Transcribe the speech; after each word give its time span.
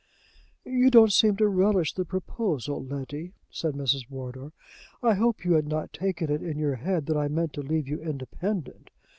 "You 0.65 0.89
don't 0.89 1.13
seem 1.13 1.37
to 1.37 1.47
relish 1.47 1.93
the 1.93 2.05
proposal, 2.05 2.83
Letty," 2.83 3.33
said 3.51 3.75
Mrs. 3.75 4.09
Wardour. 4.09 4.51
"I 5.03 5.13
hope 5.13 5.45
you 5.45 5.53
had 5.53 5.67
not 5.67 5.93
taken 5.93 6.31
it 6.31 6.41
in 6.41 6.57
your 6.57 6.73
head 6.77 7.05
that 7.05 7.17
I 7.17 7.27
meant 7.27 7.53
to 7.53 7.61
leave 7.61 7.87
you 7.87 8.01
independent. 8.01 8.89